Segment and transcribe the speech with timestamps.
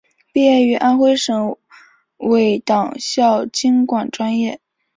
[0.33, 1.57] 毕业于安徽省
[2.17, 4.59] 委党校经管专业。